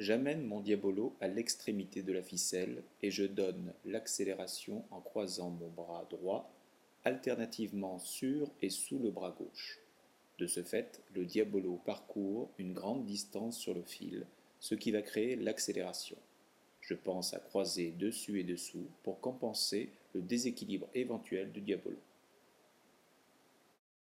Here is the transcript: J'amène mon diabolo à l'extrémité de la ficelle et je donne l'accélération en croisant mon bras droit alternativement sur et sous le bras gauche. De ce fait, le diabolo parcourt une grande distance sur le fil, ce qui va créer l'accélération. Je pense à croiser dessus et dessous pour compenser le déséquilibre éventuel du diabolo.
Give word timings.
J'amène 0.00 0.46
mon 0.46 0.60
diabolo 0.60 1.14
à 1.20 1.28
l'extrémité 1.28 2.02
de 2.02 2.14
la 2.14 2.22
ficelle 2.22 2.82
et 3.02 3.10
je 3.10 3.24
donne 3.24 3.74
l'accélération 3.84 4.82
en 4.90 5.02
croisant 5.02 5.50
mon 5.50 5.68
bras 5.68 6.06
droit 6.08 6.50
alternativement 7.04 7.98
sur 7.98 8.50
et 8.62 8.70
sous 8.70 8.98
le 8.98 9.10
bras 9.10 9.36
gauche. 9.38 9.78
De 10.38 10.46
ce 10.46 10.62
fait, 10.62 11.02
le 11.14 11.26
diabolo 11.26 11.78
parcourt 11.84 12.48
une 12.56 12.72
grande 12.72 13.04
distance 13.04 13.58
sur 13.58 13.74
le 13.74 13.82
fil, 13.82 14.24
ce 14.58 14.74
qui 14.74 14.90
va 14.90 15.02
créer 15.02 15.36
l'accélération. 15.36 16.16
Je 16.80 16.94
pense 16.94 17.34
à 17.34 17.38
croiser 17.38 17.90
dessus 17.90 18.40
et 18.40 18.44
dessous 18.44 18.86
pour 19.02 19.20
compenser 19.20 19.90
le 20.14 20.22
déséquilibre 20.22 20.88
éventuel 20.94 21.52
du 21.52 21.60
diabolo. 21.60 21.98